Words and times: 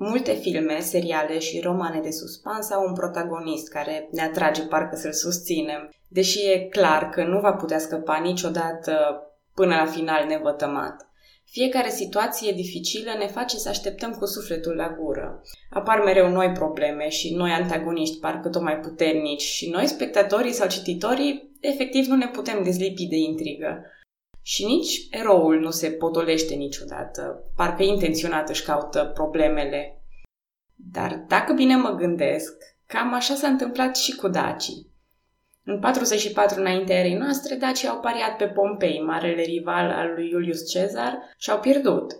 Multe 0.00 0.32
filme, 0.32 0.80
seriale 0.80 1.38
și 1.38 1.60
romane 1.60 2.00
de 2.00 2.10
suspans 2.10 2.70
au 2.70 2.86
un 2.86 2.92
protagonist 2.92 3.68
care 3.68 4.08
ne 4.10 4.22
atrage 4.22 4.62
parcă 4.62 4.96
să-l 4.96 5.12
susținem, 5.12 5.90
deși 6.08 6.50
e 6.50 6.68
clar 6.70 7.08
că 7.08 7.24
nu 7.24 7.40
va 7.40 7.52
putea 7.52 7.78
scăpa 7.78 8.18
niciodată 8.18 9.22
până 9.54 9.74
la 9.74 9.86
final 9.86 10.26
nevătămat. 10.26 11.08
Fiecare 11.44 11.88
situație 11.88 12.52
dificilă 12.52 13.10
ne 13.18 13.26
face 13.26 13.56
să 13.56 13.68
așteptăm 13.68 14.10
cu 14.10 14.26
sufletul 14.26 14.74
la 14.74 14.96
gură. 15.00 15.42
Apar 15.70 16.02
mereu 16.04 16.28
noi 16.28 16.52
probleme 16.52 17.08
și 17.08 17.34
noi 17.34 17.50
antagoniști 17.50 18.18
parcă 18.18 18.48
tot 18.48 18.62
mai 18.62 18.78
puternici 18.78 19.42
și 19.42 19.70
noi, 19.70 19.86
spectatorii 19.86 20.52
sau 20.52 20.68
cititorii, 20.68 21.56
efectiv 21.60 22.06
nu 22.06 22.16
ne 22.16 22.28
putem 22.28 22.62
dezlipi 22.62 23.06
de 23.06 23.16
intrigă. 23.16 23.84
Și 24.50 24.64
nici 24.64 25.06
eroul 25.10 25.60
nu 25.60 25.70
se 25.70 25.90
potolește 25.90 26.54
niciodată, 26.54 27.52
parcă 27.56 27.82
intenționat 27.82 28.48
își 28.48 28.64
caută 28.64 29.10
problemele. 29.14 30.02
Dar 30.74 31.24
dacă 31.28 31.52
bine 31.52 31.76
mă 31.76 31.90
gândesc, 31.90 32.54
cam 32.86 33.14
așa 33.14 33.34
s-a 33.34 33.48
întâmplat 33.48 33.96
și 33.96 34.16
cu 34.16 34.28
Daci. 34.28 34.68
În 35.64 35.80
44 35.80 36.60
înaintea 36.60 36.98
erei 36.98 37.14
noastre, 37.14 37.54
Dacii 37.54 37.88
au 37.88 38.00
pariat 38.00 38.36
pe 38.36 38.48
Pompei, 38.48 39.02
marele 39.02 39.42
rival 39.42 39.90
al 39.90 40.12
lui 40.14 40.28
Iulius 40.30 40.70
Cezar, 40.70 41.18
și 41.36 41.50
au 41.50 41.60
pierdut. 41.60 42.12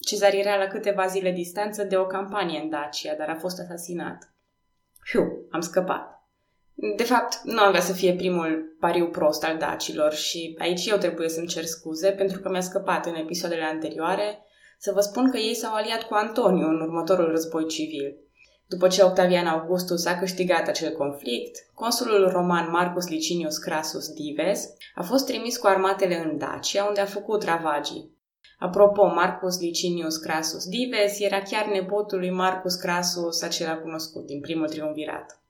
Cezar 0.00 0.32
era 0.32 0.56
la 0.56 0.66
câteva 0.66 1.06
zile 1.06 1.30
distanță 1.30 1.84
de 1.84 1.96
o 1.96 2.06
campanie 2.06 2.60
în 2.60 2.68
Dacia, 2.68 3.14
dar 3.14 3.28
a 3.28 3.38
fost 3.38 3.60
asasinat. 3.60 4.34
Fiu, 5.00 5.46
am 5.50 5.60
scăpat. 5.60 6.23
De 6.76 7.04
fapt, 7.04 7.40
nu 7.42 7.60
avea 7.60 7.80
să 7.80 7.92
fie 7.92 8.14
primul 8.14 8.76
pariu 8.80 9.06
prost 9.06 9.44
al 9.44 9.56
dacilor 9.58 10.12
și 10.12 10.56
aici 10.58 10.86
eu 10.86 10.96
trebuie 10.96 11.28
să-mi 11.28 11.46
cer 11.46 11.64
scuze 11.64 12.10
pentru 12.10 12.40
că 12.40 12.48
mi-a 12.48 12.60
scăpat 12.60 13.06
în 13.06 13.14
episoadele 13.14 13.62
anterioare 13.62 14.44
să 14.78 14.92
vă 14.94 15.00
spun 15.00 15.30
că 15.30 15.36
ei 15.36 15.54
s-au 15.54 15.74
aliat 15.74 16.02
cu 16.02 16.14
Antoniu 16.14 16.66
în 16.66 16.80
următorul 16.80 17.30
război 17.30 17.66
civil. 17.66 18.16
După 18.68 18.88
ce 18.88 19.02
Octavian 19.02 19.46
Augustus 19.46 20.04
a 20.06 20.18
câștigat 20.18 20.68
acel 20.68 20.92
conflict, 20.92 21.70
consulul 21.74 22.28
roman 22.28 22.70
Marcus 22.70 23.08
Licinius 23.08 23.58
Crassus 23.58 24.08
Dives 24.08 24.68
a 24.94 25.02
fost 25.02 25.26
trimis 25.26 25.56
cu 25.56 25.66
armatele 25.66 26.16
în 26.24 26.38
Dacia, 26.38 26.84
unde 26.84 27.00
a 27.00 27.06
făcut 27.06 27.42
ravagii. 27.42 28.12
Apropo, 28.58 29.06
Marcus 29.06 29.60
Licinius 29.60 30.16
Crassus 30.16 30.66
Dives 30.66 31.20
era 31.20 31.42
chiar 31.42 31.66
nepotul 31.66 32.18
lui 32.18 32.30
Marcus 32.30 32.74
Crassus, 32.74 33.42
acela 33.42 33.76
cunoscut 33.76 34.26
din 34.26 34.40
primul 34.40 34.68
triumvirat. 34.68 35.43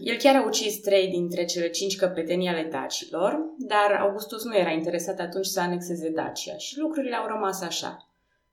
El 0.00 0.16
chiar 0.16 0.34
a 0.34 0.46
ucis 0.46 0.80
trei 0.80 1.08
dintre 1.08 1.44
cele 1.44 1.68
cinci 1.68 1.96
căpetenii 1.96 2.48
ale 2.48 2.68
dacilor, 2.70 3.38
dar 3.58 3.98
Augustus 4.00 4.44
nu 4.44 4.56
era 4.56 4.70
interesat 4.70 5.18
atunci 5.18 5.46
să 5.46 5.60
anexeze 5.60 6.10
Dacia 6.10 6.56
și 6.56 6.78
lucrurile 6.78 7.16
au 7.16 7.26
rămas 7.26 7.62
așa. 7.62 8.08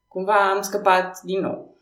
Cumva 0.08 0.52
am 0.52 0.62
scăpat 0.62 1.22
din 1.22 1.40
nou. 1.40 1.78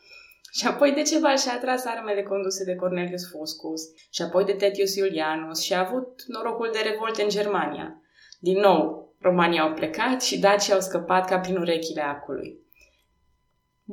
Și 0.52 0.68
apoi 0.68 0.92
Decebal 0.92 1.38
și-a 1.38 1.54
atras 1.54 1.86
armele 1.86 2.24
conduse 2.24 2.64
de 2.64 2.76
Cornelius 2.76 3.30
Fuscus 3.30 3.82
și 4.10 4.22
apoi 4.22 4.46
de 4.46 4.54
Tetius 4.54 4.96
Iulianus 4.96 5.62
și 5.62 5.74
a 5.74 5.80
avut 5.80 6.24
norocul 6.28 6.70
de 6.72 6.90
revolte 6.90 7.22
în 7.22 7.30
Germania. 7.30 8.02
Din 8.40 8.60
nou, 8.60 9.14
romanii 9.20 9.60
au 9.60 9.74
plecat 9.74 10.22
și 10.22 10.40
dacii 10.40 10.74
au 10.74 10.80
scăpat 10.80 11.28
ca 11.28 11.40
prin 11.40 11.58
urechile 11.58 12.02
acului. 12.02 12.61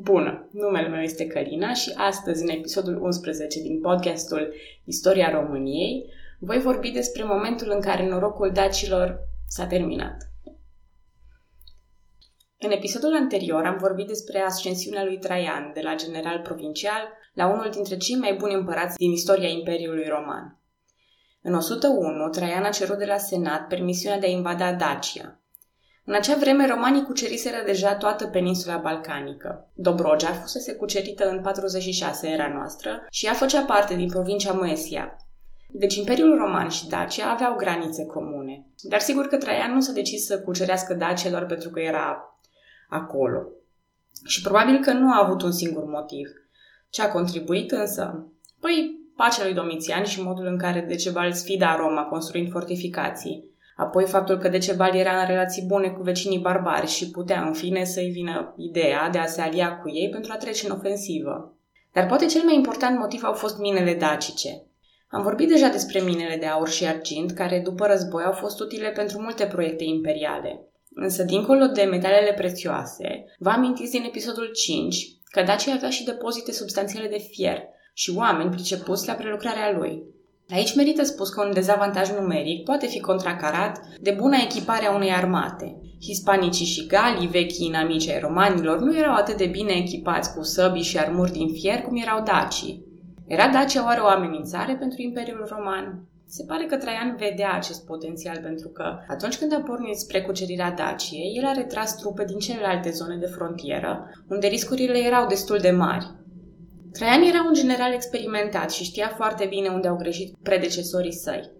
Bună, 0.00 0.48
numele 0.52 0.88
meu 0.88 1.00
este 1.00 1.26
Călina 1.26 1.72
și 1.72 1.92
astăzi, 1.96 2.42
în 2.42 2.48
episodul 2.48 3.02
11 3.02 3.60
din 3.60 3.80
podcastul 3.80 4.54
Istoria 4.84 5.30
României, 5.30 6.12
voi 6.38 6.58
vorbi 6.58 6.90
despre 6.90 7.24
momentul 7.24 7.70
în 7.70 7.80
care 7.80 8.08
norocul 8.08 8.50
dacilor 8.52 9.20
s-a 9.46 9.66
terminat. 9.66 10.16
În 12.58 12.70
episodul 12.70 13.14
anterior 13.14 13.64
am 13.64 13.76
vorbit 13.76 14.06
despre 14.06 14.40
ascensiunea 14.40 15.04
lui 15.04 15.18
Traian, 15.18 15.70
de 15.74 15.80
la 15.80 15.94
general 15.94 16.40
provincial 16.40 17.08
la 17.32 17.46
unul 17.46 17.70
dintre 17.70 17.96
cei 17.96 18.16
mai 18.16 18.34
buni 18.34 18.54
împărați 18.54 18.96
din 18.96 19.10
istoria 19.10 19.48
Imperiului 19.48 20.06
Roman. 20.08 20.60
În 21.42 21.54
101, 21.54 22.28
Traian 22.28 22.64
a 22.64 22.70
cerut 22.70 22.98
de 22.98 23.04
la 23.04 23.16
Senat 23.16 23.66
permisiunea 23.66 24.18
de 24.18 24.26
a 24.26 24.30
invada 24.30 24.72
Dacia, 24.72 25.40
în 26.08 26.14
acea 26.14 26.36
vreme, 26.36 26.66
romanii 26.66 27.04
cuceriseră 27.04 27.62
deja 27.64 27.94
toată 27.94 28.26
peninsula 28.26 28.76
balcanică. 28.76 29.70
Dobrogea 29.74 30.32
fusese 30.32 30.74
cucerită 30.74 31.28
în 31.28 31.40
46 31.40 32.28
era 32.28 32.52
noastră 32.54 33.06
și 33.10 33.26
ea 33.26 33.32
făcea 33.32 33.60
parte 33.60 33.94
din 33.94 34.08
provincia 34.08 34.52
Moesia. 34.52 35.16
Deci 35.70 35.94
Imperiul 35.94 36.36
Roman 36.38 36.68
și 36.68 36.88
Dacia 36.88 37.30
aveau 37.30 37.54
granițe 37.56 38.06
comune. 38.06 38.66
Dar 38.82 39.00
sigur 39.00 39.26
că 39.26 39.36
Traian 39.36 39.74
nu 39.74 39.80
s-a 39.80 39.92
decis 39.92 40.24
să 40.24 40.40
cucerească 40.40 40.94
Dacia 40.94 41.30
doar 41.30 41.46
pentru 41.46 41.70
că 41.70 41.80
era 41.80 42.38
acolo. 42.88 43.46
Și 44.24 44.42
probabil 44.42 44.78
că 44.78 44.92
nu 44.92 45.12
a 45.12 45.24
avut 45.24 45.42
un 45.42 45.52
singur 45.52 45.84
motiv. 45.84 46.28
Ce 46.90 47.02
a 47.02 47.10
contribuit 47.10 47.70
însă? 47.70 48.26
Păi, 48.60 49.00
pacea 49.16 49.44
lui 49.44 49.54
Domitian 49.54 50.04
și 50.04 50.22
modul 50.22 50.46
în 50.46 50.58
care 50.58 50.80
Decebal 50.80 51.32
sfida 51.32 51.76
Roma 51.76 52.02
construind 52.02 52.50
fortificații, 52.50 53.56
Apoi 53.78 54.06
faptul 54.06 54.38
că 54.38 54.48
Decebal 54.48 54.94
era 54.94 55.20
în 55.20 55.26
relații 55.26 55.64
bune 55.66 55.88
cu 55.88 56.02
vecinii 56.02 56.38
barbari 56.38 56.86
și 56.86 57.10
putea 57.10 57.42
în 57.42 57.52
fine 57.52 57.84
să-i 57.84 58.10
vină 58.10 58.54
ideea 58.56 59.08
de 59.10 59.18
a 59.18 59.26
se 59.26 59.40
alia 59.40 59.78
cu 59.78 59.90
ei 59.90 60.08
pentru 60.10 60.32
a 60.32 60.36
trece 60.36 60.66
în 60.66 60.72
ofensivă. 60.72 61.56
Dar 61.92 62.06
poate 62.06 62.26
cel 62.26 62.42
mai 62.44 62.54
important 62.54 62.98
motiv 62.98 63.24
au 63.24 63.32
fost 63.32 63.58
minele 63.58 63.94
dacice. 63.94 64.62
Am 65.08 65.22
vorbit 65.22 65.48
deja 65.48 65.68
despre 65.68 66.00
minele 66.00 66.36
de 66.36 66.46
aur 66.46 66.68
și 66.68 66.86
argint, 66.86 67.32
care 67.32 67.60
după 67.64 67.86
război 67.86 68.24
au 68.24 68.32
fost 68.32 68.60
utile 68.60 68.88
pentru 68.88 69.20
multe 69.20 69.44
proiecte 69.44 69.84
imperiale. 69.84 70.68
Însă, 70.94 71.22
dincolo 71.22 71.66
de 71.66 71.82
metalele 71.82 72.32
prețioase, 72.32 73.24
vă 73.38 73.50
amintiți 73.50 73.90
din 73.90 74.02
episodul 74.02 74.50
5 74.52 75.06
că 75.24 75.42
Dacia 75.42 75.72
avea 75.74 75.90
și 75.90 76.04
depozite 76.04 76.52
substanțiale 76.52 77.08
de 77.08 77.18
fier 77.18 77.62
și 77.94 78.12
oameni 78.16 78.50
pricepuți 78.50 79.06
la 79.06 79.14
prelucrarea 79.14 79.72
lui. 79.78 80.02
Aici 80.50 80.74
merită 80.74 81.04
spus 81.04 81.28
că 81.28 81.44
un 81.44 81.52
dezavantaj 81.52 82.10
numeric 82.10 82.64
poate 82.64 82.86
fi 82.86 83.00
contracarat 83.00 83.80
de 84.00 84.10
buna 84.10 84.36
echipare 84.42 84.86
a 84.86 84.94
unei 84.94 85.12
armate. 85.12 85.76
Hispanicii 86.00 86.66
și 86.66 86.86
galii, 86.86 87.26
vechii 87.26 87.66
inamici 87.66 88.08
ai 88.08 88.20
romanilor, 88.20 88.78
nu 88.78 88.96
erau 88.96 89.14
atât 89.14 89.36
de 89.36 89.46
bine 89.46 89.72
echipați 89.72 90.34
cu 90.34 90.42
săbii 90.42 90.82
și 90.82 90.98
armuri 90.98 91.32
din 91.32 91.52
fier 91.52 91.80
cum 91.80 91.96
erau 91.96 92.22
dacii. 92.22 92.86
Era 93.26 93.48
Dacia 93.48 93.84
oare 93.84 94.00
o 94.00 94.06
amenințare 94.06 94.76
pentru 94.76 95.02
Imperiul 95.02 95.46
Roman? 95.50 96.08
Se 96.26 96.44
pare 96.44 96.64
că 96.64 96.76
Traian 96.76 97.16
vedea 97.18 97.52
acest 97.52 97.86
potențial 97.86 98.38
pentru 98.42 98.68
că, 98.68 98.98
atunci 99.08 99.38
când 99.38 99.54
a 99.54 99.62
pornit 99.66 99.96
spre 99.96 100.22
cucerirea 100.22 100.70
Daciei, 100.72 101.34
el 101.36 101.44
a 101.44 101.52
retras 101.52 101.96
trupe 101.96 102.24
din 102.24 102.38
celelalte 102.38 102.90
zone 102.90 103.16
de 103.16 103.26
frontieră, 103.26 104.10
unde 104.28 104.46
riscurile 104.46 104.98
erau 104.98 105.26
destul 105.26 105.58
de 105.58 105.70
mari. 105.70 106.06
Traian 106.92 107.22
era 107.22 107.44
un 107.46 107.54
general 107.54 107.92
experimentat 107.92 108.70
și 108.70 108.84
știa 108.84 109.12
foarte 109.16 109.46
bine 109.46 109.68
unde 109.68 109.88
au 109.88 109.96
greșit 109.96 110.36
predecesorii 110.42 111.12
săi. 111.12 111.50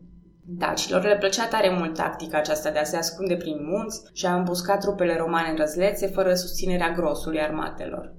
Dacilor 0.51 1.05
le 1.05 1.17
plăcea 1.17 1.47
tare 1.47 1.71
mult 1.79 1.95
tactica 1.95 2.39
aceasta 2.39 2.71
de 2.71 2.79
a 2.79 2.85
se 2.85 2.97
ascunde 2.97 3.37
prin 3.37 3.57
munți 3.71 4.03
și 4.13 4.27
a 4.27 4.35
îmbusca 4.35 4.77
trupele 4.77 5.17
romane 5.17 5.51
în 5.51 5.57
răzlețe 5.57 6.07
fără 6.07 6.35
susținerea 6.35 6.93
grosului 6.93 7.41
armatelor. 7.41 8.15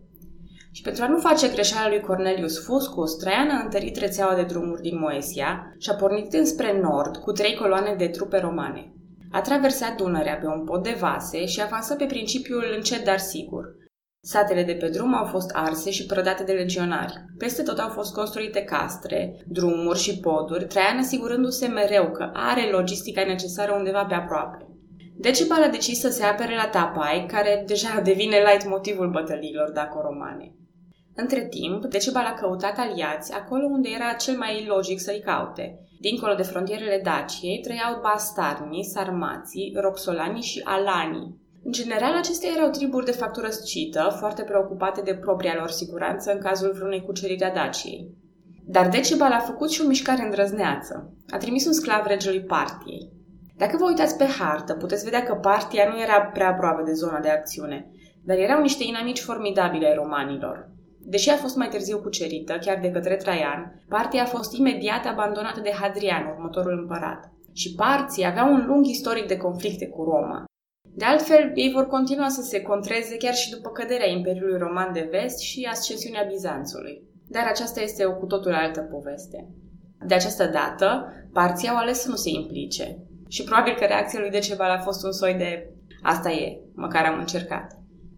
Și 0.71 0.81
pentru 0.81 1.03
a 1.03 1.07
nu 1.07 1.17
face 1.17 1.47
greșeala 1.47 1.87
lui 1.87 1.99
Cornelius 1.99 2.63
Fuscus, 2.65 3.15
Traian 3.15 3.49
a 3.49 3.63
întărit 3.63 3.97
rețeaua 3.97 4.35
de 4.35 4.43
drumuri 4.43 4.81
din 4.81 4.99
Moesia 4.99 5.75
și 5.77 5.89
a 5.89 5.93
pornit 5.93 6.33
înspre 6.33 6.79
nord 6.81 7.17
cu 7.17 7.31
trei 7.31 7.55
coloane 7.55 7.95
de 7.97 8.07
trupe 8.07 8.37
romane. 8.37 8.93
A 9.31 9.41
traversat 9.41 9.95
Dunărea 9.95 10.35
pe 10.35 10.47
un 10.47 10.63
pod 10.63 10.83
de 10.83 10.97
vase 10.99 11.45
și 11.45 11.61
avansă 11.61 11.95
pe 11.95 12.05
principiul 12.05 12.73
încet 12.75 13.03
dar 13.03 13.17
sigur, 13.17 13.65
Satele 14.21 14.63
de 14.63 14.73
pe 14.73 14.89
drum 14.89 15.13
au 15.13 15.25
fost 15.25 15.51
arse 15.53 15.91
și 15.91 16.05
prădate 16.05 16.43
de 16.43 16.51
legionari. 16.51 17.13
Peste 17.37 17.63
tot 17.63 17.77
au 17.77 17.89
fost 17.89 18.13
construite 18.13 18.61
castre, 18.61 19.43
drumuri 19.47 19.99
și 19.99 20.19
poduri, 20.19 20.65
Traian 20.65 20.97
asigurându-se 20.97 21.67
mereu 21.67 22.11
că 22.11 22.29
are 22.33 22.69
logistica 22.71 23.23
necesară 23.23 23.73
undeva 23.73 24.05
pe 24.05 24.13
aproape. 24.13 24.67
Decebal 25.17 25.63
a 25.63 25.67
decis 25.67 25.99
să 25.99 26.09
se 26.09 26.23
apere 26.23 26.55
la 26.55 26.67
Tapai, 26.67 27.25
care 27.27 27.63
deja 27.67 28.01
devine 28.03 28.37
light 28.37 28.67
motivul 28.67 29.09
bătăliilor 29.09 29.71
daco-romane. 29.71 30.53
Între 31.15 31.47
timp, 31.47 31.85
Decebal 31.85 32.25
a 32.25 32.33
căutat 32.33 32.77
aliați 32.77 33.33
acolo 33.33 33.65
unde 33.65 33.89
era 33.89 34.13
cel 34.13 34.37
mai 34.37 34.65
logic 34.67 34.99
să-i 34.99 35.21
caute. 35.25 35.79
Dincolo 35.99 36.33
de 36.33 36.43
frontierele 36.43 37.01
Daciei 37.03 37.59
trăiau 37.59 37.99
bastarnii, 38.01 38.85
sarmații, 38.85 39.73
roxolanii 39.75 40.41
și 40.41 40.61
alanii, 40.63 41.35
în 41.69 41.75
general, 41.75 42.15
acestea 42.15 42.49
erau 42.55 42.69
triburi 42.69 43.05
de 43.05 43.11
factură 43.11 43.49
scită, 43.49 44.15
foarte 44.19 44.41
preocupate 44.41 45.01
de 45.01 45.13
propria 45.13 45.55
lor 45.57 45.69
siguranță 45.69 46.31
în 46.31 46.39
cazul 46.39 46.71
vreunei 46.75 47.01
cuceriri 47.01 47.43
a 47.43 47.53
Daciei. 47.53 48.07
Dar 48.65 48.89
Decebal 48.89 49.31
a 49.31 49.39
făcut 49.39 49.69
și 49.69 49.81
o 49.81 49.87
mișcare 49.87 50.21
îndrăzneață. 50.21 51.13
A 51.29 51.37
trimis 51.37 51.65
un 51.65 51.73
sclav 51.73 52.05
regelui 52.05 52.41
Partiei. 52.41 53.09
Dacă 53.57 53.77
vă 53.77 53.85
uitați 53.87 54.17
pe 54.17 54.25
hartă, 54.25 54.73
puteți 54.73 55.03
vedea 55.03 55.23
că 55.23 55.33
Partia 55.33 55.89
nu 55.89 56.01
era 56.01 56.21
prea 56.21 56.49
aproape 56.49 56.83
de 56.85 56.93
zona 56.93 57.19
de 57.19 57.29
acțiune, 57.29 57.91
dar 58.23 58.37
erau 58.37 58.61
niște 58.61 58.83
inamici 58.83 59.21
formidabile 59.21 59.87
ai 59.87 59.93
romanilor. 59.93 60.69
Deși 60.99 61.29
a 61.29 61.35
fost 61.35 61.55
mai 61.55 61.67
târziu 61.67 61.97
cucerită, 61.99 62.57
chiar 62.61 62.79
de 62.81 62.91
către 62.91 63.15
Traian, 63.15 63.83
Partia 63.89 64.21
a 64.21 64.25
fost 64.35 64.57
imediat 64.57 65.05
abandonată 65.05 65.59
de 65.59 65.71
Hadrian, 65.79 66.25
următorul 66.35 66.79
împărat. 66.81 67.31
Și 67.53 67.73
parții 67.75 68.25
aveau 68.25 68.53
un 68.53 68.65
lung 68.67 68.85
istoric 68.85 69.27
de 69.27 69.37
conflicte 69.37 69.87
cu 69.87 70.03
Roma. 70.03 70.48
De 70.83 71.05
altfel, 71.05 71.51
ei 71.55 71.71
vor 71.71 71.87
continua 71.87 72.29
să 72.29 72.41
se 72.41 72.61
contreze 72.61 73.17
chiar 73.17 73.33
și 73.33 73.49
după 73.49 73.69
căderea 73.69 74.09
Imperiului 74.09 74.57
Roman 74.57 74.93
de 74.93 75.07
Vest 75.11 75.39
și 75.39 75.67
ascensiunea 75.71 76.23
Bizanțului. 76.27 77.03
Dar 77.27 77.45
aceasta 77.47 77.81
este 77.81 78.05
o 78.05 78.15
cu 78.15 78.25
totul 78.25 78.53
altă 78.53 78.81
poveste. 78.81 79.47
De 80.07 80.13
această 80.13 80.45
dată, 80.45 81.13
parții 81.33 81.67
au 81.67 81.75
ales 81.75 82.01
să 82.01 82.09
nu 82.09 82.15
se 82.15 82.29
implice. 82.29 82.97
Și 83.27 83.43
probabil 83.43 83.75
că 83.75 83.85
reacția 83.85 84.19
lui 84.19 84.29
Decebal 84.29 84.69
a 84.69 84.81
fost 84.81 85.03
un 85.03 85.11
soi 85.11 85.33
de 85.33 85.73
asta 86.01 86.31
e, 86.31 86.59
măcar 86.73 87.05
am 87.05 87.19
încercat. 87.19 87.77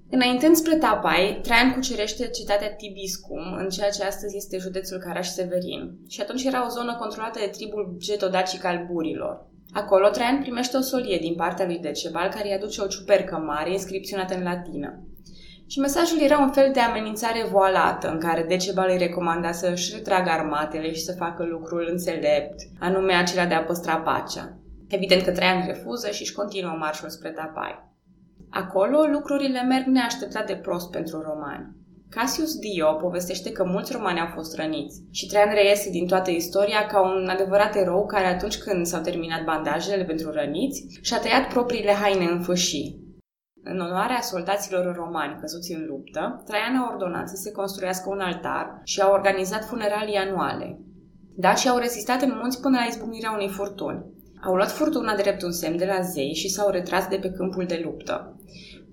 Înaintând 0.10 0.56
spre 0.56 0.76
Tapai, 0.76 1.40
Traian 1.42 1.74
cucerește 1.74 2.28
cetatea 2.28 2.76
Tibiscum, 2.76 3.54
în 3.58 3.70
ceea 3.70 3.90
ce 3.90 4.04
astăzi 4.04 4.38
este 4.38 4.58
județul 4.58 4.98
Caraș-Severin. 4.98 5.98
Și 6.08 6.22
atunci 6.22 6.44
era 6.44 6.66
o 6.66 6.70
zonă 6.70 6.96
controlată 7.00 7.40
de 7.40 7.50
tribul 7.52 7.96
getodacic 7.98 8.64
al 8.64 8.88
burilor. 8.92 9.50
Acolo 9.74 10.10
Traian 10.10 10.40
primește 10.42 10.78
o 10.78 10.82
solie 10.82 11.18
din 11.18 11.36
partea 11.36 11.66
lui 11.66 11.80
Decebal 11.80 12.30
care 12.30 12.48
îi 12.48 12.54
aduce 12.54 12.82
o 12.82 12.88
ciupercă 12.88 13.36
mare 13.36 13.72
inscripționată 13.72 14.36
în 14.36 14.44
latină. 14.44 15.04
Și 15.68 15.80
mesajul 15.80 16.22
era 16.22 16.38
un 16.40 16.52
fel 16.52 16.70
de 16.74 16.80
amenințare 16.80 17.46
voalată, 17.52 18.10
în 18.12 18.20
care 18.20 18.44
Decebal 18.44 18.90
îi 18.90 18.98
recomanda 18.98 19.52
să 19.52 19.70
își 19.72 19.96
retragă 19.96 20.30
armatele 20.30 20.94
și 20.94 21.02
să 21.02 21.14
facă 21.14 21.44
lucrul 21.44 21.88
înțelept, 21.92 22.56
anume 22.80 23.14
acela 23.14 23.46
de 23.46 23.54
a 23.54 23.64
păstra 23.64 23.98
pacea. 23.98 24.58
Evident 24.88 25.22
că 25.22 25.32
Traian 25.32 25.66
refuză 25.68 26.10
și 26.10 26.22
își 26.22 26.34
continuă 26.34 26.76
marșul 26.80 27.10
spre 27.10 27.30
Tapai. 27.30 27.90
Acolo 28.50 29.02
lucrurile 29.12 29.62
merg 29.62 29.86
neașteptat 29.86 30.48
de 30.48 30.56
prost 30.56 30.92
pentru 30.92 31.22
romani. 31.22 31.81
Cassius 32.16 32.56
Dio 32.56 32.94
povestește 32.94 33.52
că 33.52 33.64
mulți 33.64 33.92
romani 33.92 34.20
au 34.20 34.28
fost 34.34 34.56
răniți 34.56 35.02
și 35.12 35.28
Traian 35.28 35.54
reiese 35.54 35.90
din 35.90 36.08
toată 36.08 36.32
istoria 36.32 36.86
ca 36.86 37.02
un 37.02 37.28
adevărat 37.28 37.76
erou 37.76 38.06
care 38.06 38.26
atunci 38.26 38.58
când 38.58 38.86
s-au 38.86 39.02
terminat 39.02 39.44
bandajele 39.44 40.04
pentru 40.04 40.32
răniți 40.32 41.00
și-a 41.02 41.20
tăiat 41.20 41.48
propriile 41.48 41.92
haine 41.92 42.26
în 42.26 42.42
fâșii. 42.42 43.00
În 43.64 43.80
onoarea 43.80 44.22
soldaților 44.22 44.96
romani 44.96 45.38
căzuți 45.40 45.74
în 45.74 45.86
luptă, 45.86 46.44
Traian 46.46 46.76
a 46.76 46.90
ordonat 46.92 47.30
să 47.30 47.36
se 47.36 47.52
construiască 47.52 48.10
un 48.10 48.20
altar 48.20 48.82
și 48.84 49.00
a 49.00 49.10
organizat 49.10 49.66
funeralii 49.66 50.16
anuale. 50.16 50.80
Dacii 51.36 51.70
au 51.70 51.78
rezistat 51.78 52.22
în 52.22 52.38
munți 52.42 52.62
până 52.62 52.78
la 52.78 52.86
izbucnirea 52.86 53.32
unei 53.32 53.50
furtuni. 53.50 54.06
Au 54.44 54.56
luat 54.56 54.72
furtuna 54.72 55.16
drept 55.16 55.42
un 55.42 55.52
semn 55.52 55.78
de 55.78 55.86
la 55.86 56.02
zei 56.02 56.34
și 56.34 56.50
s-au 56.50 56.70
retras 56.70 57.08
de 57.08 57.16
pe 57.16 57.32
câmpul 57.32 57.66
de 57.66 57.82
luptă. 57.84 58.36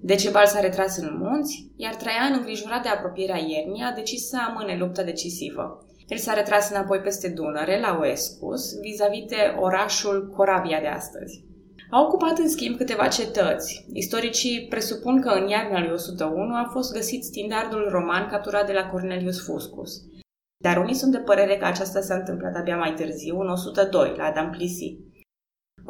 Decebal 0.00 0.46
s-a 0.46 0.60
retras 0.60 0.96
în 0.96 1.18
munți, 1.20 1.70
iar 1.76 1.94
Traian, 1.94 2.32
îngrijorat 2.32 2.82
de 2.82 2.88
apropierea 2.88 3.36
iernii, 3.36 3.82
a 3.82 3.92
decis 3.92 4.28
să 4.28 4.36
amâne 4.48 4.76
lupta 4.76 5.02
decisivă. 5.02 5.86
El 6.06 6.16
s-a 6.16 6.34
retras 6.34 6.70
înapoi 6.70 6.98
peste 6.98 7.28
Dunăre, 7.28 7.80
la 7.80 7.98
Oescus, 8.00 8.80
vis-a-vis 8.80 9.24
de 9.24 9.54
orașul 9.60 10.32
Corabia 10.36 10.80
de 10.80 10.86
astăzi. 10.86 11.44
A 11.90 12.00
ocupat, 12.00 12.38
în 12.38 12.48
schimb, 12.48 12.76
câteva 12.76 13.08
cetăți. 13.08 13.86
Istoricii 13.92 14.66
presupun 14.68 15.20
că 15.20 15.28
în 15.28 15.48
iarna 15.48 15.80
lui 15.80 15.90
101 15.92 16.54
a 16.54 16.68
fost 16.72 16.92
găsit 16.92 17.24
standardul 17.24 17.88
roman 17.90 18.28
capturat 18.28 18.66
de 18.66 18.72
la 18.72 18.86
Cornelius 18.86 19.44
Fuscus. 19.44 19.90
Dar 20.64 20.76
unii 20.76 20.94
sunt 20.94 21.12
de 21.12 21.18
părere 21.18 21.56
că 21.56 21.64
aceasta 21.64 22.00
s-a 22.00 22.14
întâmplat 22.14 22.54
abia 22.54 22.76
mai 22.76 22.94
târziu, 22.94 23.40
în 23.40 23.48
102, 23.48 24.14
la 24.16 24.24
Adam 24.24 24.50
Plisi. 24.50 24.98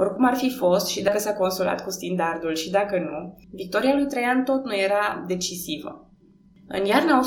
Oricum 0.00 0.24
ar 0.24 0.34
fi 0.34 0.50
fost 0.50 0.86
și 0.86 1.02
dacă 1.02 1.18
s-a 1.18 1.34
consolat 1.34 1.84
cu 1.84 1.90
standardul 1.90 2.54
și 2.54 2.70
dacă 2.70 2.98
nu, 2.98 3.36
victoria 3.50 3.94
lui 3.94 4.06
Traian 4.06 4.44
tot 4.44 4.64
nu 4.64 4.76
era 4.76 5.24
decisivă. 5.26 6.10
În 6.68 6.84
iarna 6.84 7.20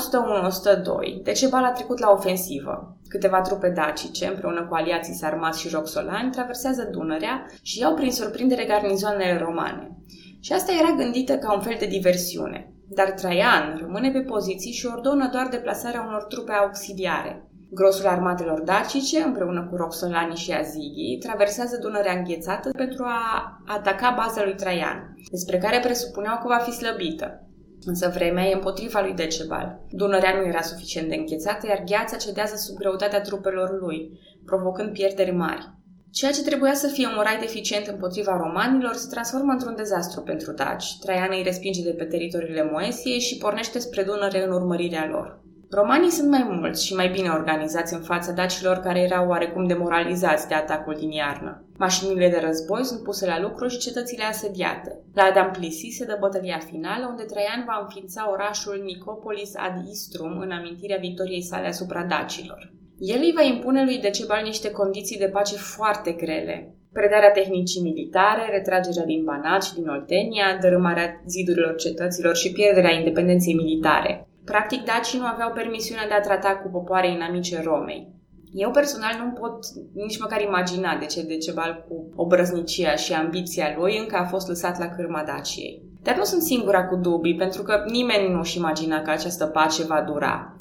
101-102, 1.18 1.22
Decebal 1.22 1.64
a 1.64 1.72
trecut 1.72 1.98
la 1.98 2.10
ofensivă. 2.10 2.96
Câteva 3.08 3.40
trupe 3.40 3.68
dacice, 3.68 4.26
împreună 4.26 4.66
cu 4.66 4.74
aliații 4.74 5.14
sarmați 5.14 5.60
și 5.60 5.68
roxolani, 5.72 6.30
traversează 6.30 6.88
Dunărea 6.92 7.46
și 7.62 7.80
iau 7.80 7.94
prin 7.94 8.10
surprindere 8.10 8.64
garnizoanele 8.64 9.38
romane. 9.38 9.96
Și 10.40 10.52
asta 10.52 10.72
era 10.80 10.94
gândită 10.96 11.38
ca 11.38 11.54
un 11.54 11.60
fel 11.60 11.76
de 11.78 11.86
diversiune. 11.86 12.72
Dar 12.88 13.10
Traian 13.10 13.76
rămâne 13.80 14.10
pe 14.10 14.20
poziții 14.20 14.72
și 14.72 14.86
ordonă 14.86 15.28
doar 15.32 15.48
deplasarea 15.48 16.04
unor 16.08 16.22
trupe 16.22 16.52
auxiliare. 16.52 17.51
Grosul 17.74 18.06
armatelor 18.06 18.60
dacice, 18.60 19.22
împreună 19.22 19.66
cu 19.70 19.76
roxolani 19.76 20.36
și 20.36 20.52
azigii, 20.52 21.18
traversează 21.20 21.76
Dunărea 21.76 22.12
înghețată 22.12 22.70
pentru 22.76 23.04
a 23.04 23.60
ataca 23.66 24.14
baza 24.16 24.44
lui 24.44 24.54
Traian, 24.54 25.14
despre 25.30 25.58
care 25.58 25.78
presupuneau 25.80 26.38
că 26.38 26.46
va 26.48 26.56
fi 26.56 26.70
slăbită. 26.70 27.46
Însă 27.84 28.10
vremea 28.14 28.44
e 28.44 28.54
împotriva 28.54 29.00
lui 29.00 29.12
Decebal. 29.12 29.80
Dunărea 29.90 30.34
nu 30.36 30.46
era 30.46 30.60
suficient 30.60 31.08
de 31.08 31.14
înghețată, 31.14 31.66
iar 31.66 31.82
gheața 31.86 32.16
cedează 32.16 32.56
sub 32.56 32.76
greutatea 32.76 33.20
trupelor 33.20 33.80
lui, 33.80 34.20
provocând 34.44 34.92
pierderi 34.92 35.34
mari. 35.34 35.70
Ceea 36.10 36.32
ce 36.32 36.42
trebuia 36.42 36.74
să 36.74 36.86
fie 36.86 37.06
un 37.06 37.22
rai 37.22 37.38
deficient 37.40 37.86
împotriva 37.86 38.36
romanilor 38.36 38.94
se 38.94 39.08
transformă 39.10 39.52
într-un 39.52 39.74
dezastru 39.76 40.20
pentru 40.20 40.52
daci. 40.52 40.98
Traian 40.98 41.30
îi 41.30 41.42
respinge 41.42 41.82
de 41.82 41.92
pe 41.92 42.04
teritoriile 42.04 42.70
Moesiei 42.72 43.20
și 43.20 43.36
pornește 43.36 43.78
spre 43.78 44.02
Dunăre 44.02 44.44
în 44.44 44.52
urmărirea 44.52 45.08
lor. 45.10 45.41
Romanii 45.80 46.10
sunt 46.10 46.30
mai 46.30 46.46
mulți 46.50 46.86
și 46.86 46.94
mai 46.94 47.08
bine 47.08 47.28
organizați 47.28 47.94
în 47.94 48.00
fața 48.00 48.32
dacilor 48.32 48.76
care 48.76 49.00
erau 49.00 49.28
oarecum 49.28 49.66
demoralizați 49.66 50.48
de 50.48 50.54
atacul 50.54 50.96
din 50.98 51.10
iarnă. 51.10 51.64
Mașinile 51.78 52.28
de 52.28 52.40
război 52.44 52.84
sunt 52.84 53.02
puse 53.02 53.26
la 53.26 53.40
lucru 53.40 53.68
și 53.68 53.78
cetățile 53.78 54.24
asediate. 54.24 54.98
La 55.14 55.22
Adam 55.22 55.50
Plisi 55.50 55.96
se 55.96 56.04
dă 56.04 56.16
bătălia 56.20 56.58
finală, 56.70 57.06
unde 57.10 57.22
Traian 57.22 57.62
va 57.66 57.78
înființa 57.82 58.30
orașul 58.30 58.82
Nicopolis 58.84 59.52
ad 59.56 59.86
Istrum 59.90 60.38
în 60.38 60.50
amintirea 60.50 60.96
victoriei 61.00 61.42
sale 61.42 61.66
asupra 61.66 62.02
dacilor. 62.04 62.72
El 62.98 63.20
îi 63.20 63.32
va 63.34 63.42
impune 63.42 63.84
lui 63.84 63.98
Decebal 63.98 64.42
niște 64.44 64.70
condiții 64.70 65.18
de 65.18 65.28
pace 65.32 65.56
foarte 65.56 66.12
grele, 66.12 66.74
predarea 66.92 67.30
tehnicii 67.30 67.82
militare, 67.82 68.50
retragerea 68.50 69.04
din 69.04 69.24
Banat 69.24 69.62
și 69.62 69.74
din 69.74 69.88
Oltenia, 69.88 70.58
dărâmarea 70.60 71.22
zidurilor 71.26 71.74
cetăților 71.74 72.36
și 72.36 72.52
pierderea 72.52 72.92
independenței 72.92 73.54
militare. 73.54 74.26
Practic, 74.52 74.84
dacii 74.84 75.18
nu 75.18 75.26
aveau 75.26 75.52
permisiunea 75.52 76.06
de 76.06 76.14
a 76.14 76.20
trata 76.20 76.56
cu 76.56 76.68
popoare 76.68 77.10
inamice 77.10 77.62
Romei. 77.62 78.08
Eu 78.52 78.70
personal 78.70 79.12
nu 79.24 79.40
pot 79.40 79.58
nici 79.94 80.18
măcar 80.18 80.40
imagina 80.40 80.96
de 80.96 81.06
ce 81.06 81.22
Decebal 81.22 81.84
cu 81.88 82.12
obrăznicia 82.16 82.94
și 82.94 83.12
ambiția 83.12 83.74
lui 83.78 83.98
încă 83.98 84.16
a 84.16 84.24
fost 84.24 84.48
lăsat 84.48 84.78
la 84.78 84.88
cârma 84.88 85.22
Daciei. 85.26 85.82
Dar 86.02 86.16
nu 86.16 86.24
sunt 86.24 86.42
singura 86.42 86.86
cu 86.86 86.96
dubii, 86.96 87.36
pentru 87.36 87.62
că 87.62 87.84
nimeni 87.86 88.32
nu 88.32 88.38
își 88.38 88.56
imagina 88.58 89.02
că 89.02 89.10
această 89.10 89.46
pace 89.46 89.84
va 89.84 90.04
dura. 90.06 90.56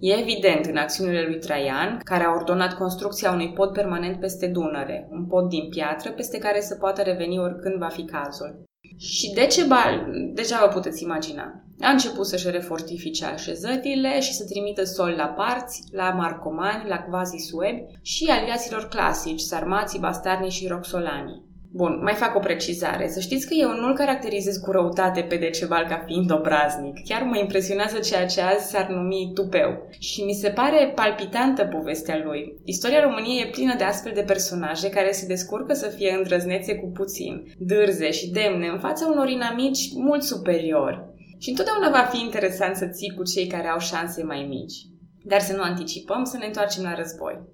E 0.00 0.12
evident 0.12 0.64
în 0.64 0.76
acțiunile 0.76 1.24
lui 1.26 1.38
Traian, 1.38 2.00
care 2.04 2.24
a 2.24 2.34
ordonat 2.34 2.74
construcția 2.74 3.32
unui 3.32 3.52
pod 3.52 3.72
permanent 3.72 4.20
peste 4.20 4.46
Dunăre, 4.46 5.08
un 5.10 5.26
pod 5.26 5.48
din 5.48 5.68
piatră 5.68 6.10
peste 6.10 6.38
care 6.38 6.60
să 6.60 6.74
poată 6.74 7.02
reveni 7.02 7.38
oricând 7.38 7.78
va 7.78 7.88
fi 7.88 8.04
cazul. 8.04 8.64
Și 8.96 9.32
Decebal, 9.34 10.06
deja 10.34 10.58
vă 10.60 10.72
puteți 10.72 11.02
imagina, 11.02 11.64
a 11.80 11.90
început 11.90 12.26
să-și 12.26 12.50
refortifice 12.50 13.24
așezările 13.24 14.20
și 14.20 14.32
să 14.32 14.44
trimită 14.44 14.84
sol 14.84 15.14
la 15.16 15.26
parți, 15.26 15.82
la 15.92 16.10
marcomani, 16.10 16.88
la 16.88 16.98
quasi 16.98 17.36
suebi 17.36 17.84
și 18.02 18.24
aliaților 18.30 18.88
clasici, 18.88 19.40
sarmații, 19.40 19.98
bastarni 19.98 20.50
și 20.50 20.66
roxolani. 20.66 21.42
Bun, 21.76 22.00
mai 22.02 22.14
fac 22.14 22.36
o 22.36 22.38
precizare. 22.38 23.08
Să 23.08 23.20
știți 23.20 23.46
că 23.46 23.54
eu 23.54 23.70
nu-l 23.70 23.94
caracterizez 23.94 24.56
cu 24.56 24.70
răutate 24.70 25.20
pe 25.20 25.36
Decebal 25.36 25.86
ca 25.88 26.02
fiind 26.06 26.30
obraznic. 26.32 27.04
Chiar 27.04 27.22
mă 27.22 27.38
impresionează 27.38 27.98
ceea 27.98 28.26
ce 28.26 28.40
azi 28.40 28.70
s-ar 28.70 28.88
numi 28.88 29.30
tupeu. 29.34 29.88
Și 29.98 30.22
mi 30.22 30.32
se 30.32 30.48
pare 30.48 30.92
palpitantă 30.94 31.64
povestea 31.64 32.22
lui. 32.24 32.60
Istoria 32.64 33.02
României 33.02 33.42
e 33.42 33.50
plină 33.50 33.74
de 33.76 33.84
astfel 33.84 34.12
de 34.14 34.22
personaje 34.22 34.88
care 34.88 35.10
se 35.10 35.26
descurcă 35.26 35.72
să 35.72 35.88
fie 35.88 36.14
îndrăznețe 36.16 36.74
cu 36.74 36.90
puțin, 36.90 37.54
dârze 37.58 38.10
și 38.10 38.30
demne 38.30 38.66
în 38.66 38.78
fața 38.78 39.06
unor 39.12 39.28
inamici 39.28 39.92
mult 39.94 40.22
superiori. 40.22 41.04
Și 41.38 41.48
întotdeauna 41.48 41.90
va 41.90 42.08
fi 42.12 42.20
interesant 42.20 42.76
să 42.76 42.86
ții 42.86 43.14
cu 43.16 43.22
cei 43.22 43.46
care 43.46 43.68
au 43.68 43.78
șanse 43.78 44.22
mai 44.22 44.46
mici. 44.48 44.76
Dar 45.24 45.40
să 45.40 45.56
nu 45.56 45.62
anticipăm, 45.62 46.24
să 46.24 46.36
ne 46.36 46.46
întoarcem 46.46 46.82
la 46.82 46.94
război. 46.94 47.52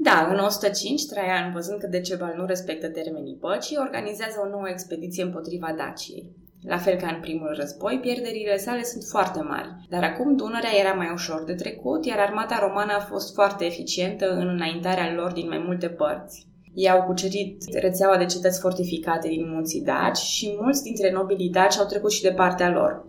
Da, 0.00 0.28
în 0.32 0.38
105, 0.38 1.06
Traian, 1.06 1.52
văzând 1.52 1.80
că 1.80 1.86
Decebal 1.86 2.34
nu 2.36 2.46
respectă 2.46 2.88
termenii 2.88 3.38
păcii, 3.40 3.76
organizează 3.80 4.36
o 4.44 4.48
nouă 4.48 4.68
expediție 4.68 5.22
împotriva 5.22 5.74
Daciei. 5.76 6.30
La 6.62 6.78
fel 6.78 6.96
ca 6.96 7.08
în 7.14 7.20
primul 7.20 7.54
război, 7.56 7.98
pierderile 8.02 8.56
sale 8.56 8.82
sunt 8.82 9.04
foarte 9.04 9.40
mari, 9.40 9.68
dar 9.88 10.02
acum 10.02 10.36
Dunărea 10.36 10.78
era 10.80 10.92
mai 10.92 11.10
ușor 11.12 11.44
de 11.44 11.54
trecut, 11.54 12.04
iar 12.06 12.18
armata 12.18 12.58
romană 12.60 12.92
a 12.92 13.00
fost 13.00 13.34
foarte 13.34 13.64
eficientă 13.64 14.30
în 14.30 14.48
înaintarea 14.48 15.14
lor 15.14 15.32
din 15.32 15.48
mai 15.48 15.62
multe 15.66 15.88
părți. 15.88 16.46
Ei 16.74 16.90
au 16.90 17.02
cucerit 17.02 17.62
rețeaua 17.74 18.16
de 18.16 18.24
cetăți 18.24 18.60
fortificate 18.60 19.28
din 19.28 19.50
munții 19.50 19.82
Daci 19.82 20.16
și 20.16 20.56
mulți 20.60 20.82
dintre 20.82 21.12
nobilii 21.12 21.50
daci 21.50 21.78
au 21.78 21.86
trecut 21.86 22.12
și 22.12 22.22
de 22.22 22.32
partea 22.32 22.70
lor. 22.70 23.06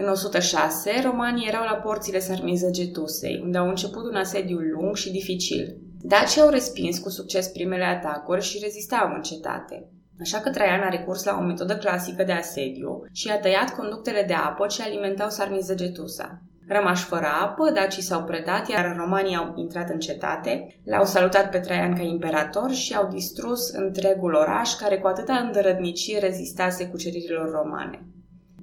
În 0.00 0.08
106, 0.08 0.90
romanii 1.04 1.48
erau 1.48 1.64
la 1.64 1.74
porțile 1.74 2.18
Sarmizăgetusei, 2.18 3.40
unde 3.44 3.58
au 3.58 3.68
început 3.68 4.04
un 4.04 4.14
asediu 4.14 4.58
lung 4.58 4.96
și 4.96 5.10
dificil. 5.10 5.76
Dacii 6.00 6.40
au 6.40 6.48
respins 6.48 6.98
cu 6.98 7.08
succes 7.08 7.48
primele 7.48 7.84
atacuri 7.84 8.42
și 8.42 8.58
rezistau 8.62 9.12
în 9.14 9.22
cetate. 9.22 9.88
Așa 10.20 10.38
că 10.38 10.50
Traian 10.50 10.80
a 10.80 10.88
recurs 10.88 11.24
la 11.24 11.36
o 11.40 11.44
metodă 11.44 11.76
clasică 11.76 12.24
de 12.24 12.32
asediu 12.32 13.04
și 13.12 13.28
a 13.28 13.38
tăiat 13.38 13.76
conductele 13.76 14.24
de 14.26 14.32
apă 14.32 14.66
ce 14.66 14.82
alimentau 14.82 15.28
Sarmizăgetusa. 15.28 16.42
Rămași 16.68 17.04
fără 17.04 17.26
apă, 17.42 17.70
dacii 17.70 18.02
s-au 18.02 18.24
predat, 18.24 18.68
iar 18.68 18.94
romanii 18.96 19.36
au 19.36 19.52
intrat 19.56 19.90
în 19.90 19.98
cetate, 19.98 20.80
l-au 20.84 21.04
salutat 21.04 21.50
pe 21.50 21.58
Traian 21.58 21.94
ca 21.94 22.02
imperator 22.02 22.70
și 22.70 22.94
au 22.94 23.08
distrus 23.08 23.70
întregul 23.70 24.34
oraș 24.34 24.74
care 24.74 24.98
cu 24.98 25.06
atâta 25.06 25.34
îndărădnicie 25.34 26.18
rezistase 26.18 26.86
cuceririlor 26.88 27.50
romane. 27.50 28.02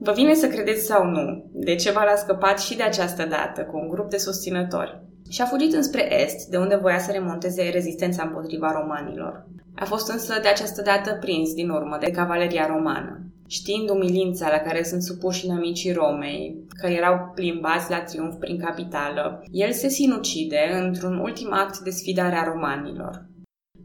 Vă 0.05 0.12
vine 0.12 0.33
să 0.33 0.47
credeți 0.47 0.85
sau 0.85 1.05
nu, 1.05 1.50
de 1.53 1.75
ceva 1.75 2.03
l-a 2.03 2.15
scăpat 2.15 2.59
și 2.62 2.75
de 2.75 2.83
această 2.83 3.25
dată 3.25 3.62
cu 3.62 3.77
un 3.77 3.88
grup 3.88 4.09
de 4.09 4.17
susținători 4.17 5.01
și 5.29 5.41
a 5.41 5.45
fugit 5.45 5.74
înspre 5.74 6.21
est, 6.24 6.50
de 6.50 6.57
unde 6.57 6.75
voia 6.75 7.00
să 7.00 7.12
remonteze 7.12 7.69
rezistența 7.69 8.24
împotriva 8.24 8.71
romanilor. 8.71 9.45
A 9.75 9.85
fost 9.85 10.09
însă 10.09 10.39
de 10.41 10.47
această 10.47 10.81
dată 10.81 11.17
prins 11.19 11.53
din 11.53 11.69
urmă 11.69 11.97
de 12.00 12.12
cavaleria 12.12 12.67
romană. 12.67 13.19
Știind 13.47 13.89
umilința 13.89 14.50
la 14.50 14.57
care 14.57 14.83
sunt 14.83 15.03
supuși 15.03 15.45
inamicii 15.45 15.91
Romei, 15.91 16.65
că 16.79 16.88
erau 16.88 17.31
plimbați 17.35 17.89
la 17.89 18.01
triumf 18.01 18.35
prin 18.39 18.59
capitală, 18.59 19.43
el 19.51 19.71
se 19.71 19.88
sinucide 19.88 20.81
într-un 20.81 21.17
ultim 21.17 21.53
act 21.53 21.79
de 21.79 21.89
sfidare 21.89 22.35
a 22.35 22.43
romanilor. 22.43 23.25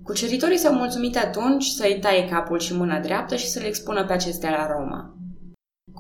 Cuceritorii 0.03 0.57
s-au 0.57 0.75
mulțumit 0.75 1.17
atunci 1.17 1.65
să-i 1.65 1.99
taie 2.01 2.29
capul 2.29 2.59
și 2.59 2.77
mâna 2.77 2.99
dreaptă 3.01 3.37
și 3.37 3.49
să 3.49 3.59
le 3.59 3.67
expună 3.67 4.05
pe 4.05 4.13
acestea 4.13 4.51
la 4.51 4.77
Roma. 4.77 5.15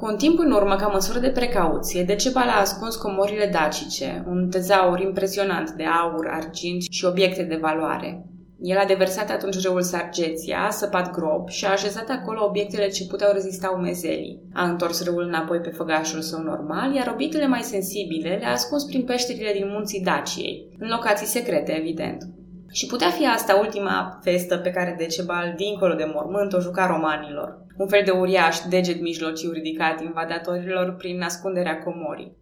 Cu 0.00 0.06
un 0.06 0.16
timp 0.16 0.38
în 0.38 0.50
urmă, 0.50 0.76
ca 0.76 0.86
măsură 0.86 1.18
de 1.18 1.30
precauție, 1.30 2.02
Decebal 2.02 2.48
a 2.48 2.60
ascuns 2.60 2.96
comorile 2.96 3.50
dacice, 3.52 4.24
un 4.28 4.48
tezaur 4.50 5.00
impresionant 5.00 5.70
de 5.70 5.84
aur, 5.84 6.26
argint 6.26 6.82
și 6.90 7.04
obiecte 7.04 7.42
de 7.42 7.58
valoare. 7.60 8.24
El 8.60 8.78
a 8.78 8.84
deversat 8.84 9.30
atunci 9.30 9.62
râul 9.62 9.82
Sargeția, 9.82 10.64
a 10.66 10.70
săpat 10.70 11.10
grob 11.10 11.48
și 11.48 11.64
a 11.64 11.70
așezat 11.70 12.08
acolo 12.08 12.44
obiectele 12.44 12.88
ce 12.88 13.06
puteau 13.06 13.32
rezista 13.32 13.74
umezelii. 13.76 14.42
A 14.52 14.68
întors 14.68 15.04
râul 15.04 15.22
înapoi 15.22 15.58
pe 15.58 15.70
făgașul 15.70 16.20
său 16.20 16.42
normal, 16.42 16.94
iar 16.94 17.10
obiectele 17.12 17.46
mai 17.46 17.62
sensibile 17.62 18.36
le-a 18.40 18.52
ascuns 18.52 18.84
prin 18.84 19.04
peșterile 19.04 19.52
din 19.52 19.68
munții 19.68 20.02
Daciei, 20.04 20.76
în 20.78 20.88
locații 20.88 21.26
secrete, 21.26 21.72
evident. 21.78 22.28
Și 22.72 22.86
putea 22.86 23.08
fi 23.08 23.26
asta 23.26 23.54
ultima 23.54 24.18
festă 24.22 24.56
pe 24.56 24.70
care 24.70 24.94
Decebal, 24.98 25.54
dincolo 25.56 25.94
de 25.94 26.10
mormânt, 26.14 26.52
o 26.52 26.60
juca 26.60 26.86
romanilor. 26.86 27.68
Un 27.76 27.88
fel 27.88 28.02
de 28.04 28.10
uriaș 28.10 28.58
deget 28.68 29.00
mijlociu 29.00 29.50
ridicat 29.50 30.02
invadatorilor 30.02 30.94
prin 30.94 31.22
ascunderea 31.22 31.78
comorii. 31.78 32.36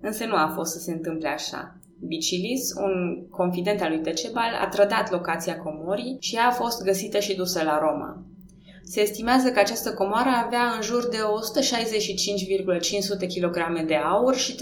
Însă 0.00 0.24
nu 0.24 0.34
a 0.34 0.52
fost 0.54 0.72
să 0.72 0.78
se 0.78 0.92
întâmple 0.92 1.28
așa. 1.28 1.78
Bicilis, 2.06 2.72
un 2.76 3.26
confident 3.30 3.80
al 3.80 3.88
lui 3.88 4.02
Decebal, 4.02 4.54
a 4.60 4.68
trădat 4.68 5.10
locația 5.10 5.56
comorii 5.56 6.16
și 6.20 6.36
ea 6.36 6.46
a 6.46 6.50
fost 6.50 6.84
găsită 6.84 7.18
și 7.18 7.36
dusă 7.36 7.62
la 7.62 7.78
Roma. 7.78 8.22
Se 8.82 9.00
estimează 9.00 9.50
că 9.50 9.58
această 9.58 9.92
comoară 9.92 10.28
avea 10.44 10.72
în 10.76 10.82
jur 10.82 11.08
de 11.08 11.16
165,500 11.16 13.26
kg 13.26 13.84
de 13.86 13.94
aur 13.94 14.36
și 14.36 14.54
331.000 14.54 14.60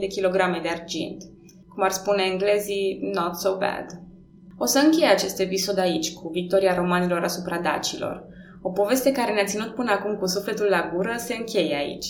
de 0.00 0.06
kg 0.06 0.62
de 0.62 0.68
argint. 0.68 1.22
Cum 1.68 1.82
ar 1.82 1.90
spune 1.90 2.22
englezii, 2.22 3.10
not 3.12 3.36
so 3.36 3.56
bad. 3.56 3.86
O 4.58 4.64
să 4.64 4.78
încheie 4.78 5.10
acest 5.10 5.40
episod 5.40 5.78
aici, 5.78 6.12
cu 6.12 6.28
victoria 6.28 6.74
romanilor 6.74 7.22
asupra 7.22 7.58
dacilor. 7.58 8.26
O 8.66 8.70
poveste 8.70 9.12
care 9.12 9.32
ne-a 9.32 9.44
ținut 9.44 9.74
până 9.74 9.90
acum 9.90 10.16
cu 10.16 10.26
sufletul 10.26 10.66
la 10.66 10.90
gură 10.94 11.14
se 11.16 11.34
încheie 11.34 11.76
aici. 11.76 12.06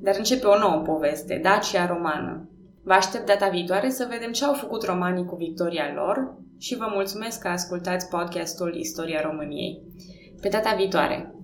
Dar 0.00 0.14
începe 0.18 0.46
o 0.46 0.58
nouă 0.58 0.82
poveste, 0.82 1.40
Dacia 1.42 1.86
romană. 1.86 2.48
Vă 2.84 2.92
aștept 2.92 3.26
data 3.26 3.48
viitoare 3.48 3.90
să 3.90 4.06
vedem 4.10 4.32
ce 4.32 4.44
au 4.44 4.54
făcut 4.54 4.82
romanii 4.82 5.24
cu 5.24 5.36
victoria 5.36 5.92
lor 5.94 6.36
și 6.58 6.76
vă 6.76 6.86
mulțumesc 6.94 7.40
că 7.40 7.48
ascultați 7.48 8.08
podcastul 8.08 8.74
Istoria 8.74 9.20
României. 9.20 9.82
Pe 10.40 10.48
data 10.48 10.74
viitoare! 10.74 11.34